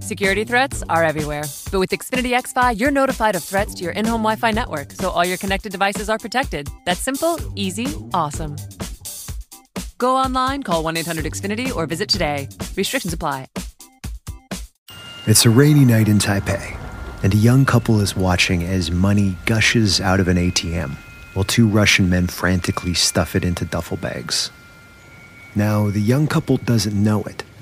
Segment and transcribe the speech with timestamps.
[0.00, 1.44] Security threats are everywhere.
[1.70, 4.92] But with Xfinity XFi, you're notified of threats to your in home Wi Fi network,
[4.92, 6.68] so all your connected devices are protected.
[6.84, 8.56] That's simple, easy, awesome.
[9.98, 12.48] Go online, call 1 800 Xfinity, or visit today.
[12.76, 13.46] Restrictions apply.
[15.26, 16.76] It's a rainy night in Taipei,
[17.22, 20.96] and a young couple is watching as money gushes out of an ATM
[21.34, 24.50] while two Russian men frantically stuff it into duffel bags.
[25.54, 27.42] Now, the young couple doesn't know it,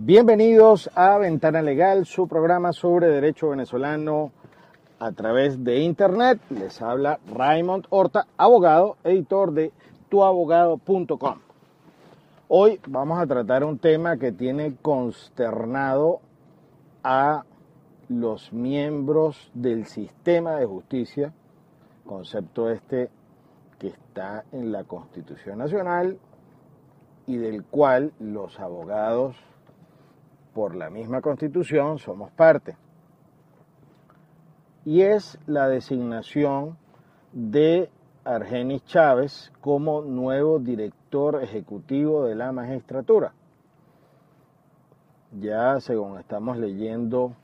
[0.00, 4.30] Bienvenidos a Ventana Legal, su programa sobre derecho venezolano
[5.00, 6.38] a través de Internet.
[6.50, 9.72] Les habla Raymond Horta, abogado, editor de
[10.08, 11.40] tuabogado.com.
[12.46, 16.20] Hoy vamos a tratar un tema que tiene consternado
[17.02, 17.42] a
[18.08, 21.32] los miembros del sistema de justicia,
[22.06, 23.10] concepto este
[23.80, 26.20] que está en la Constitución Nacional
[27.26, 29.34] y del cual los abogados
[30.58, 32.76] por la misma Constitución somos parte.
[34.84, 36.76] Y es la designación
[37.32, 37.88] de
[38.24, 43.34] Argenis Chávez como nuevo director ejecutivo de la magistratura.
[45.38, 47.36] Ya según estamos leyendo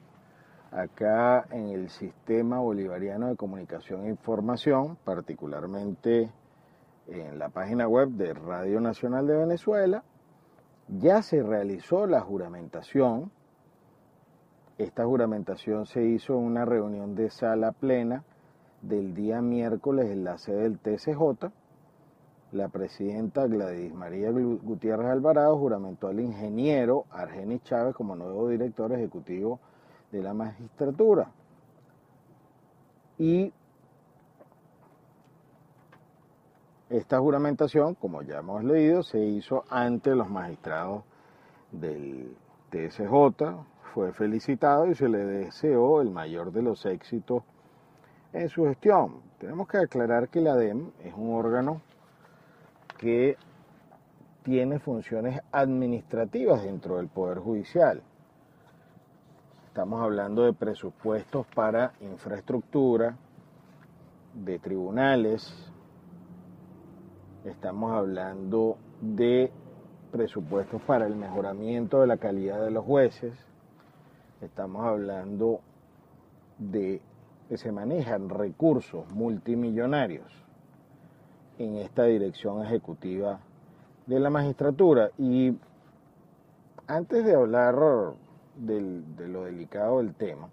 [0.72, 6.32] acá en el sistema bolivariano de comunicación e información, particularmente
[7.06, 10.02] en la página web de Radio Nacional de Venezuela,
[10.88, 13.30] ya se realizó la juramentación.
[14.78, 18.24] Esta juramentación se hizo en una reunión de sala plena
[18.82, 21.50] del día miércoles en la sede del TCJ.
[22.52, 29.59] La presidenta Gladys María Gutiérrez Alvarado juramentó al ingeniero Argenis Chávez como nuevo director ejecutivo
[30.12, 31.32] de la magistratura.
[33.19, 33.53] Y
[36.91, 41.03] esta juramentación, como ya hemos leído, se hizo ante los magistrados
[41.72, 42.37] del
[42.71, 43.06] TSJ,
[43.95, 47.43] fue felicitado y se le deseó el mayor de los éxitos
[48.33, 49.22] en su gestión.
[49.39, 51.81] Tenemos que aclarar que la DEM es un órgano
[52.99, 53.37] que
[54.43, 58.03] tiene funciones administrativas dentro del Poder Judicial.
[59.69, 63.16] Estamos hablando de presupuestos para infraestructura,
[64.34, 65.72] de tribunales,
[67.44, 69.53] estamos hablando de
[70.10, 73.34] presupuestos para el mejoramiento de la calidad de los jueces,
[74.41, 75.60] estamos hablando
[76.59, 77.03] de
[77.49, 80.33] que se manejan recursos multimillonarios
[81.59, 83.41] en esta dirección ejecutiva
[84.06, 85.10] de la magistratura.
[85.19, 85.56] Y
[86.87, 87.77] antes de hablar
[88.56, 90.49] de lo delicado del tema,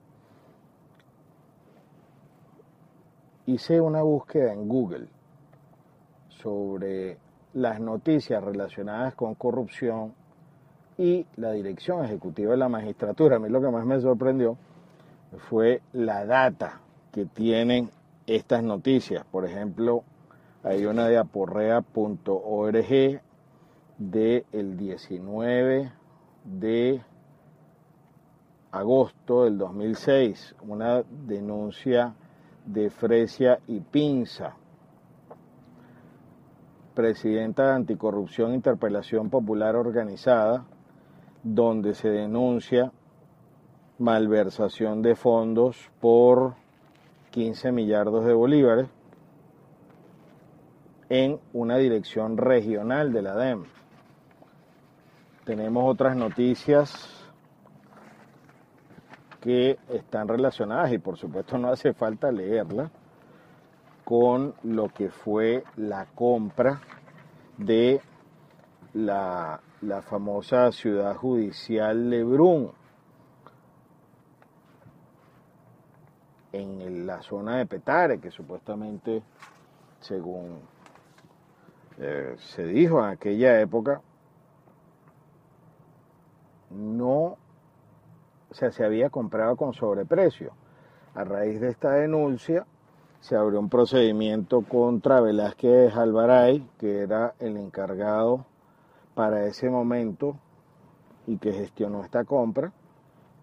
[3.45, 5.07] hice una búsqueda en Google
[6.41, 7.17] sobre
[7.53, 10.13] las noticias relacionadas con corrupción
[10.97, 13.37] y la dirección ejecutiva de la magistratura.
[13.37, 14.57] A mí lo que más me sorprendió
[15.49, 16.81] fue la data
[17.11, 17.89] que tienen
[18.27, 19.25] estas noticias.
[19.25, 20.03] Por ejemplo,
[20.63, 23.21] hay una de aporrea.org
[23.97, 25.91] del 19
[26.43, 27.01] de
[28.71, 32.13] agosto del 2006, una denuncia
[32.65, 34.55] de Fresia y Pinza,
[36.93, 40.65] presidenta de Anticorrupción Interpelación Popular Organizada,
[41.43, 42.91] donde se denuncia
[43.97, 46.55] malversación de fondos por
[47.31, 48.87] 15 millardos de bolívares
[51.09, 53.63] en una dirección regional de la DEM.
[55.45, 57.09] Tenemos otras noticias
[59.39, 62.91] que están relacionadas y por supuesto no hace falta leerlas
[64.03, 66.81] con lo que fue la compra
[67.57, 68.01] de
[68.93, 72.71] la, la famosa ciudad judicial Lebrun
[76.51, 79.23] en la zona de Petare, que supuestamente,
[79.99, 80.59] según
[81.97, 84.01] eh, se dijo en aquella época,
[86.69, 87.37] no,
[88.49, 90.53] o se había comprado con sobreprecio.
[91.13, 92.65] A raíz de esta denuncia,
[93.21, 98.45] se abrió un procedimiento contra Velázquez Alvaray, que era el encargado
[99.13, 100.37] para ese momento
[101.27, 102.73] y que gestionó esta compra.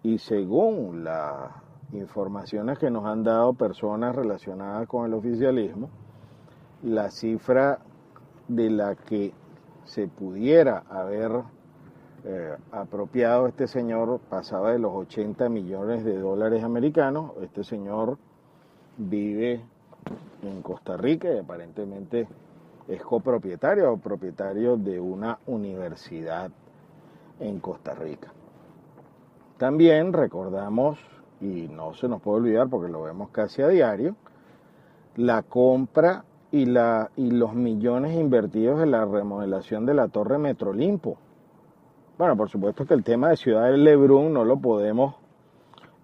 [0.03, 5.89] Y según la, informaciones que nos han dado personas relacionadas con el oficialismo,
[6.83, 7.79] la cifra
[8.49, 9.33] de la que
[9.85, 11.31] se pudiera haber
[12.25, 17.31] eh, apropiado este señor pasaba de los 80 millones de dólares americanos.
[17.41, 18.17] Este señor
[18.99, 19.61] vive
[20.43, 22.27] en Costa Rica y aparentemente
[22.87, 26.51] es copropietario o propietario de una universidad
[27.39, 28.31] en Costa Rica.
[29.57, 30.99] También recordamos,
[31.39, 34.15] y no se nos puede olvidar porque lo vemos casi a diario,
[35.15, 41.17] la compra y, la, y los millones invertidos en la remodelación de la Torre Metrolimpo.
[42.17, 45.15] Bueno, por supuesto que el tema de Ciudad del Lebrun no lo podemos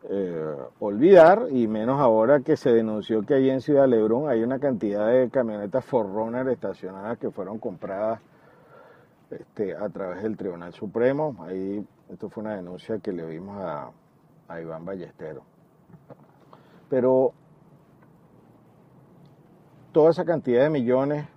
[0.07, 4.60] eh, olvidar, y menos ahora que se denunció que ahí en Ciudad Lebrun hay una
[4.60, 8.19] cantidad de camionetas Forerunner estacionadas que fueron compradas
[9.31, 11.36] este, a través del Tribunal Supremo.
[11.40, 13.90] Ahí, esto fue una denuncia que le vimos a,
[14.48, 15.44] a Iván Ballestero.
[16.90, 17.34] Pero
[19.92, 21.28] toda esa cantidad de millones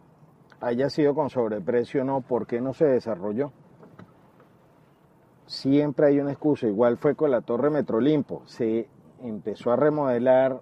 [0.61, 3.53] haya sido con sobreprecio o no, ¿por qué no se desarrolló?
[5.49, 8.87] Siempre hay una excusa, igual fue con la Torre Metrolimpo, se
[9.23, 10.61] empezó a remodelar,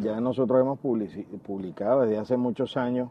[0.00, 3.10] ya nosotros hemos publicado desde hace muchos años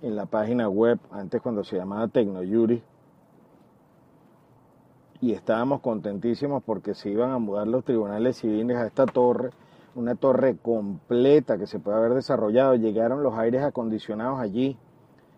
[0.00, 2.80] en la página web, antes cuando se llamaba Tecnoyuri,
[5.20, 9.50] y estábamos contentísimos porque se iban a mudar los tribunales civiles a esta torre,
[9.96, 12.76] una torre completa que se puede haber desarrollado.
[12.76, 14.78] Llegaron los aires acondicionados allí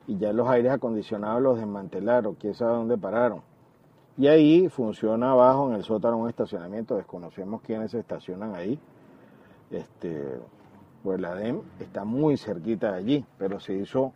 [0.06, 3.49] y ya los aires acondicionados los desmantelaron, quién sabe dónde pararon.
[4.18, 8.78] Y ahí funciona abajo en el sótano un estacionamiento, desconocemos quiénes se estacionan ahí.
[9.70, 10.40] Este,
[11.02, 14.12] pues la DEM está muy cerquita de allí, pero se hizo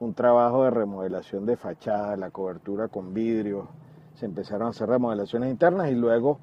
[0.00, 3.68] un trabajo de remodelación de fachada, la cobertura con vidrio,
[4.14, 6.38] se empezaron a hacer remodelaciones internas y luego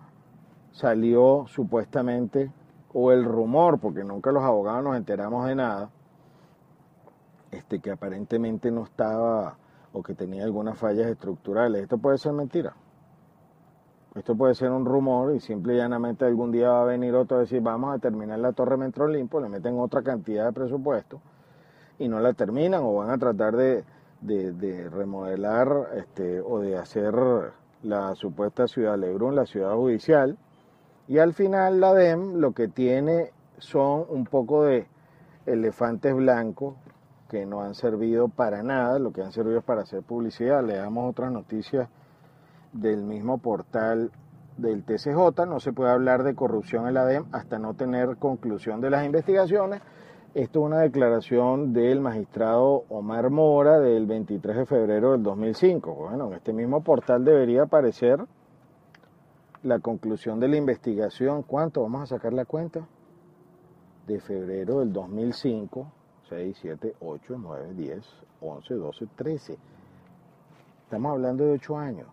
[0.71, 2.51] salió supuestamente
[2.93, 5.89] o el rumor, porque nunca los abogados nos enteramos de nada,
[7.51, 9.57] este, que aparentemente no estaba
[9.93, 11.83] o que tenía algunas fallas estructurales.
[11.83, 12.73] Esto puede ser mentira.
[14.15, 17.37] Esto puede ser un rumor y simple y llanamente algún día va a venir otro
[17.37, 21.21] a decir vamos a terminar la Torre Metro Olimpo, le meten otra cantidad de presupuesto
[21.97, 23.85] y no la terminan o van a tratar de,
[24.21, 27.13] de, remodelar este, o de hacer
[27.83, 30.37] la supuesta ciudad Lebrun, la ciudad judicial,
[31.07, 34.87] y al final la DEM lo que tiene son un poco de
[35.45, 36.75] elefantes blancos
[37.31, 40.65] que no han servido para nada, lo que han servido es para hacer publicidad.
[40.65, 41.87] Le damos otras noticias
[42.73, 44.11] del mismo portal
[44.57, 48.81] del TCJ, no se puede hablar de corrupción en la DEM hasta no tener conclusión
[48.81, 49.81] de las investigaciones.
[50.33, 55.95] Esto es una declaración del magistrado Omar Mora del 23 de febrero del 2005.
[55.95, 58.25] Bueno, en este mismo portal debería aparecer
[59.63, 61.81] la conclusión de la investigación, ¿cuánto?
[61.81, 62.85] Vamos a sacar la cuenta.
[64.05, 65.87] De febrero del 2005,
[66.31, 68.05] 6, 7, 8, 9, 10,
[68.39, 69.57] 11, 12, 13.
[70.85, 72.07] Estamos hablando de 8 años.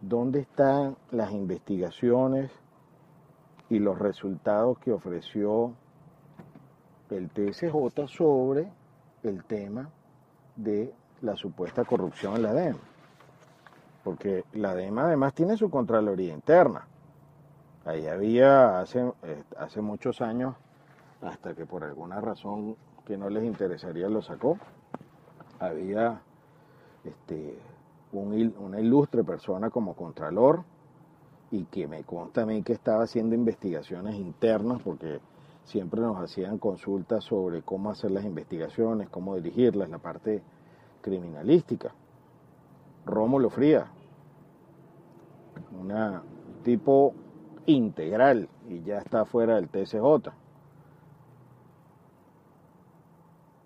[0.00, 2.50] ¿Dónde están las investigaciones
[3.68, 5.74] y los resultados que ofreció
[7.10, 8.72] el TSJ sobre
[9.22, 9.90] el tema
[10.56, 12.76] de la supuesta corrupción en la DEM?
[14.04, 16.86] porque la DEMA además tiene su Contraloría interna.
[17.86, 20.54] Ahí había hace, eh, hace muchos años,
[21.22, 24.58] hasta que por alguna razón que no les interesaría lo sacó,
[25.58, 26.20] había
[27.04, 27.58] este,
[28.12, 30.64] una ilustre persona como Contralor
[31.50, 35.20] y que me consta a mí que estaba haciendo investigaciones internas porque
[35.64, 40.42] siempre nos hacían consultas sobre cómo hacer las investigaciones, cómo dirigirlas, la parte
[41.00, 41.92] criminalística.
[43.06, 43.86] Rómulo Fría,
[45.78, 45.92] un
[46.62, 47.14] tipo
[47.66, 50.32] integral y ya está fuera del TSJ.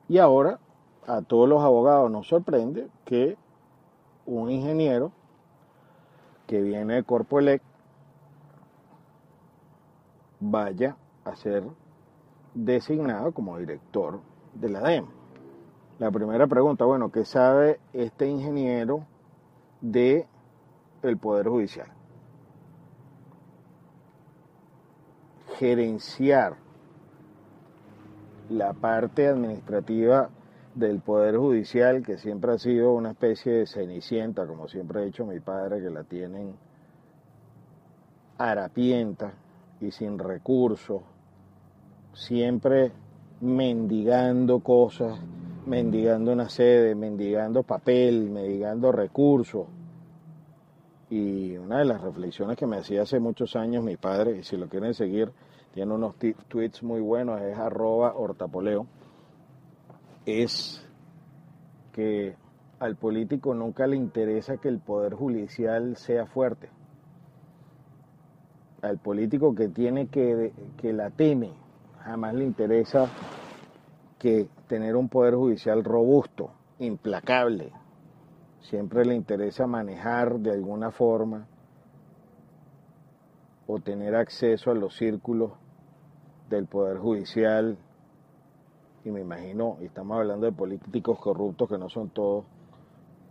[0.08, 0.58] Y ahora
[1.06, 3.36] a todos los abogados nos sorprende que
[4.26, 5.12] un ingeniero
[6.46, 7.62] que viene de Corpoelec
[10.40, 11.64] vaya a ser
[12.54, 14.20] designado como director
[14.54, 15.06] de la DEM.
[15.98, 19.04] La primera pregunta, bueno, ¿qué sabe este ingeniero
[19.80, 20.26] de
[21.02, 21.98] el Poder Judicial?
[25.58, 26.56] gerenciar
[28.50, 30.30] la parte administrativa
[30.74, 35.26] del Poder Judicial, que siempre ha sido una especie de cenicienta, como siempre ha dicho
[35.26, 36.54] mi padre, que la tienen
[38.38, 39.32] harapienta
[39.80, 41.02] y sin recursos,
[42.12, 42.92] siempre
[43.40, 45.18] mendigando cosas,
[45.66, 49.66] mendigando una sede, mendigando papel, mendigando recursos.
[51.10, 54.56] Y una de las reflexiones que me hacía hace muchos años mi padre, y si
[54.56, 55.32] lo quieren seguir,
[55.78, 56.16] tiene unos
[56.48, 58.88] tweets muy buenos, es arroba hortapoleo,
[60.26, 60.84] es
[61.92, 62.34] que
[62.80, 66.68] al político nunca le interesa que el poder judicial sea fuerte.
[68.82, 71.52] Al político que tiene que, que la teme,
[72.00, 73.08] jamás le interesa
[74.18, 77.70] que tener un poder judicial robusto, implacable.
[78.62, 81.46] Siempre le interesa manejar de alguna forma
[83.68, 85.52] o tener acceso a los círculos
[86.48, 87.76] del poder judicial.
[89.04, 92.44] Y me imagino, y estamos hablando de políticos corruptos que no son todos,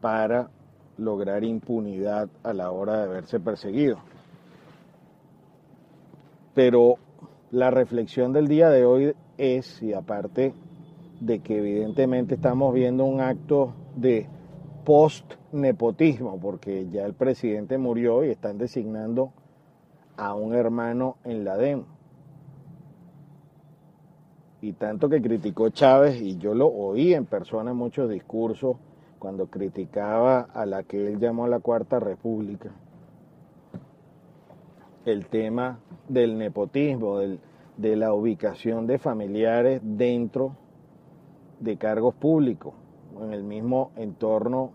[0.02, 0.50] para
[0.98, 3.98] lograr impunidad a la hora de verse perseguido.
[6.54, 6.96] Pero
[7.52, 10.54] la reflexión del día de hoy es, y aparte
[11.20, 14.28] de que evidentemente estamos viendo un acto de
[14.86, 19.32] post-nepotismo, porque ya el presidente murió y están designando
[20.16, 21.84] a un hermano en la DEM.
[24.62, 28.78] Y tanto que criticó Chávez, y yo lo oí en persona en muchos discursos,
[29.20, 32.72] cuando criticaba a la que él llamó la Cuarta República,
[35.06, 37.40] el tema del nepotismo, del,
[37.78, 40.56] de la ubicación de familiares dentro
[41.60, 42.74] de cargos públicos,
[43.22, 44.72] en el mismo entorno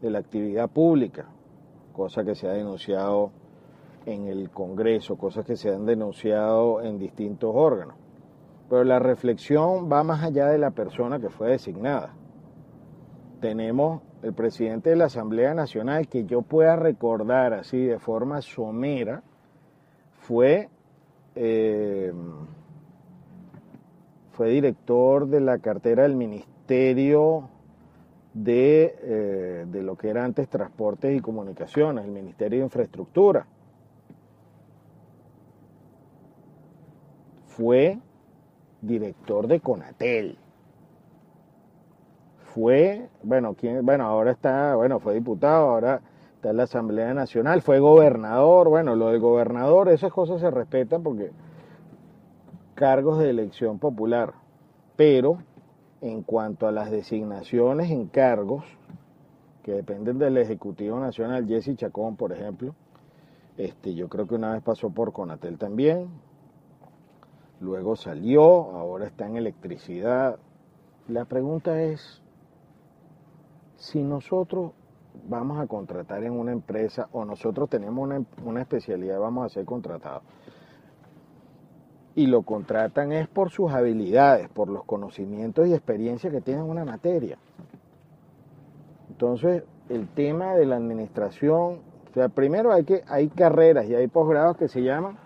[0.00, 1.26] de la actividad pública,
[1.92, 3.30] cosa que se ha denunciado
[4.06, 8.01] en el Congreso, cosas que se han denunciado en distintos órganos.
[8.72, 12.14] Pero la reflexión va más allá de la persona que fue designada.
[13.38, 19.22] Tenemos el presidente de la Asamblea Nacional que yo pueda recordar así de forma somera,
[20.20, 20.70] fue
[21.34, 22.14] eh,
[24.30, 27.50] fue director de la cartera del Ministerio
[28.32, 33.46] de, eh, de, lo que era antes Transportes y Comunicaciones, el Ministerio de Infraestructura.
[37.48, 37.98] Fue
[38.82, 40.36] director de Conatel.
[42.54, 43.84] Fue, bueno, ¿quién?
[43.86, 46.02] bueno, ahora está, bueno, fue diputado, ahora
[46.34, 51.02] está en la Asamblea Nacional, fue gobernador, bueno, lo de gobernador, esas cosas se respetan
[51.02, 51.30] porque
[52.74, 54.34] cargos de elección popular,
[54.96, 55.38] pero
[56.02, 58.64] en cuanto a las designaciones en cargos
[59.62, 62.74] que dependen del Ejecutivo Nacional, Jesse Chacón, por ejemplo,
[63.56, 66.08] este, yo creo que una vez pasó por Conatel también,
[67.62, 70.38] luego salió, ahora está en electricidad.
[71.08, 72.20] La pregunta es,
[73.76, 74.72] si nosotros
[75.28, 79.64] vamos a contratar en una empresa o nosotros tenemos una, una especialidad, vamos a ser
[79.64, 80.22] contratados
[82.14, 86.70] y lo contratan es por sus habilidades, por los conocimientos y experiencias que tienen en
[86.70, 87.38] una materia.
[89.08, 94.08] Entonces, el tema de la administración, o sea, primero hay que hay carreras y hay
[94.08, 95.16] posgrados que se llaman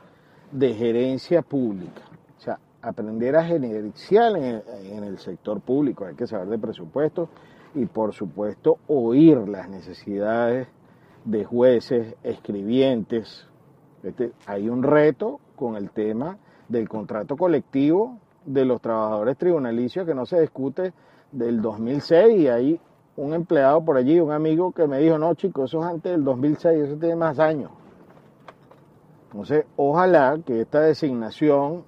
[0.53, 2.03] de gerencia pública.
[2.37, 7.29] O sea, aprender a gerenciar en el, sector público, hay que saber de presupuestos
[7.75, 10.69] y por supuesto oír las necesidades
[11.25, 13.47] de jueces, escribientes.
[14.03, 16.39] Este, hay un reto con el tema
[16.69, 20.93] del contrato colectivo de los trabajadores tribunalicios que no se discute
[21.33, 22.81] del 2006 y hay
[23.17, 26.23] un empleado por allí, un amigo que me dijo, no chicos, eso es antes del
[26.23, 27.71] 2006, eso tiene más años.
[29.31, 31.85] Entonces, ojalá que esta designación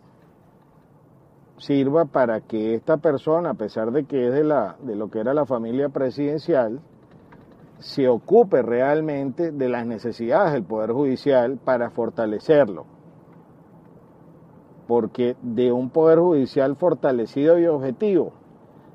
[1.59, 5.21] sirva para que esta persona, a pesar de que es de, la, de lo que
[5.21, 6.81] era la familia presidencial,
[7.79, 12.99] se ocupe realmente de las necesidades del Poder Judicial para fortalecerlo
[14.89, 18.33] porque de un poder judicial fortalecido y objetivo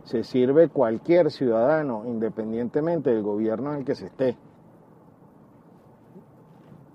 [0.03, 4.35] se sirve cualquier ciudadano, independientemente del gobierno en el que se esté.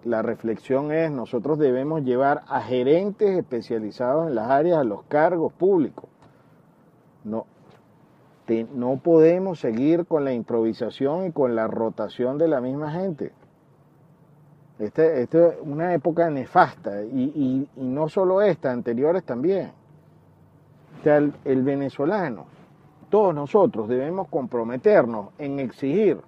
[0.08, 5.52] La reflexión es, nosotros debemos llevar a gerentes especializados en las áreas a los cargos
[5.52, 6.08] públicos.
[7.24, 7.44] No,
[8.74, 13.32] no podemos seguir con la improvisación y con la rotación de la misma gente.
[14.78, 15.28] Esta es
[15.60, 19.72] una época nefasta y, no solo esta, anteriores también.
[21.04, 22.46] el, el, venezolano,
[23.10, 26.22] todos nosotros debemos comprometernos en exigir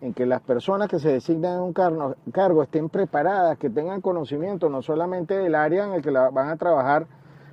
[0.00, 4.68] en que las personas que se designan en un cargo, estén preparadas, que tengan conocimiento
[4.68, 7.06] no solamente del área en el que van a trabajar,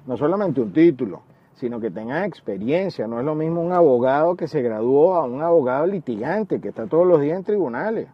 [0.06, 1.22] no solamente un título,
[1.56, 3.08] sino que tengan experiencia.
[3.08, 6.88] No es lo mismo un abogado que se graduó a un abogado litigante que está
[6.88, 8.10] todos los días en tribunales.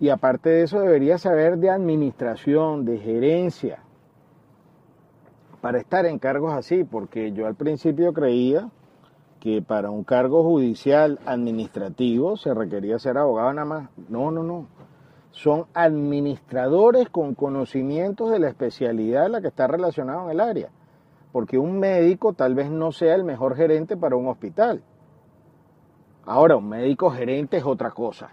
[0.00, 3.78] Y aparte de eso debería saber de administración, de gerencia,
[5.60, 8.68] para estar en cargos así, porque yo al principio creía
[9.46, 13.90] que para un cargo judicial administrativo se requería ser abogado nada más.
[14.08, 14.66] No, no, no.
[15.30, 20.70] son administradores con conocimientos de la especialidad en la que está relacionado en el área.
[21.30, 24.82] Porque un médico tal vez no sea el mejor gerente para un hospital.
[26.24, 28.30] Ahora, un médico gerente es otra cosa.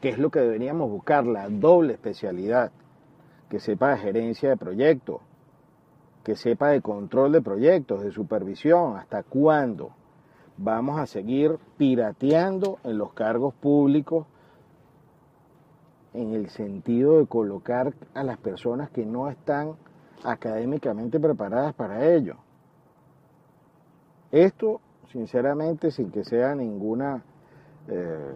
[0.00, 1.26] ¿Qué es lo que deberíamos buscar?
[1.26, 2.70] La doble especialidad.
[3.48, 5.22] Que sepa de gerencia de proyectos,
[6.22, 9.90] que sepa de control de proyectos, de supervisión, hasta cuándo
[10.62, 14.26] vamos a seguir pirateando en los cargos públicos
[16.12, 19.76] en el sentido de colocar a las personas que no están
[20.22, 22.36] académicamente preparadas para ello.
[24.30, 27.22] Esto, sinceramente, sin que sea ninguna
[27.88, 28.34] eh,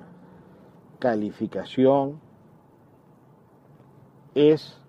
[0.99, 2.21] calificación,
[4.35, 4.81] es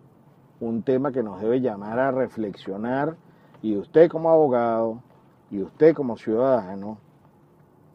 [0.62, 3.18] un tema que nos debe llamar a reflexionar
[3.62, 5.01] y usted como abogado
[5.51, 6.98] y usted como ciudadano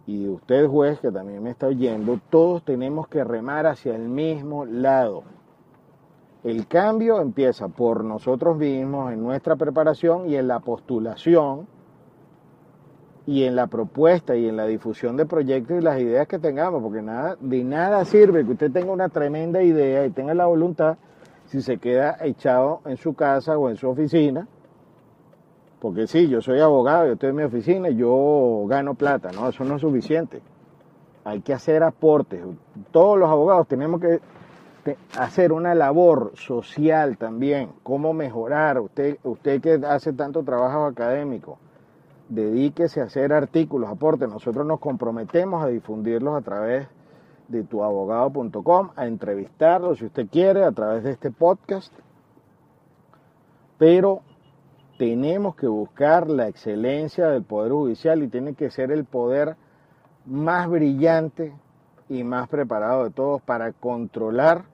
[0.07, 4.65] y usted juez que también me está oyendo, todos tenemos que remar hacia el mismo
[4.65, 5.23] lado.
[6.43, 11.67] El cambio empieza por nosotros mismos, en nuestra preparación y en la postulación
[13.27, 16.83] y en la propuesta y en la difusión de proyectos y las ideas que tengamos,
[16.83, 20.97] porque nada, de nada sirve que usted tenga una tremenda idea y tenga la voluntad
[21.45, 24.49] si se queda echado en su casa o en su oficina
[25.81, 29.49] porque sí, yo soy abogado, yo estoy en mi oficina y yo gano plata, ¿no?
[29.49, 30.43] Eso no es suficiente.
[31.25, 32.43] Hay que hacer aportes.
[32.93, 34.21] Todos los abogados tenemos que
[35.19, 37.71] hacer una labor social también.
[37.83, 38.79] ¿Cómo mejorar?
[38.79, 41.59] Usted, usted que hace tanto trabajo académico,
[42.29, 44.29] dedíquese a hacer artículos, aportes.
[44.29, 46.89] Nosotros nos comprometemos a difundirlos a través
[47.49, 51.93] de tuabogado.com, a entrevistarlos si usted quiere a través de este podcast.
[53.79, 54.21] Pero
[55.01, 59.57] tenemos que buscar la excelencia del Poder Judicial y tiene que ser el poder
[60.27, 61.55] más brillante
[62.11, 64.67] y más preparado de todos para controlar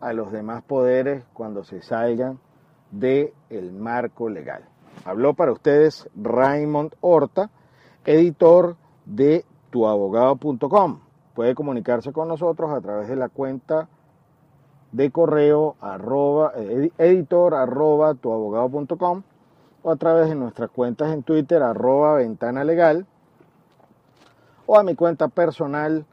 [0.00, 2.38] a los demás poderes cuando se salgan
[2.90, 4.64] del el marco legal.
[5.04, 7.50] Habló para ustedes Raymond Horta,
[8.06, 11.00] editor de tuabogado.com.
[11.34, 13.90] Puede comunicarse con nosotros a través de la cuenta
[14.92, 16.54] de correo arroba,
[16.96, 19.22] editor arroba tuabogado.com
[19.82, 23.06] o a través de nuestras cuentas en Twitter, arroba ventana legal,
[24.66, 26.04] o a mi cuenta personal,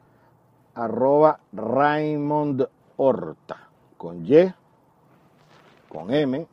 [0.73, 4.53] arroba Raymond Horta, con Y,
[5.89, 6.47] con M,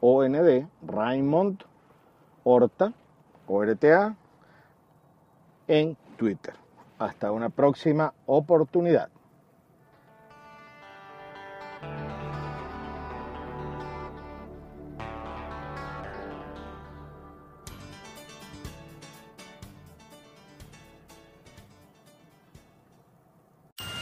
[0.00, 1.62] O, N, D, Raymond
[2.44, 2.92] Horta,
[3.46, 4.16] O-R-T-A,
[5.68, 6.54] en Twitter.
[6.98, 9.08] Hasta una próxima oportunidad.